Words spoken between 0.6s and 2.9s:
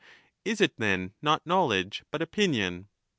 it then not knowledge, but opinion